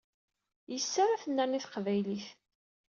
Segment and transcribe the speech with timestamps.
[0.71, 2.27] Yes-s ara tennerni teqbaylit.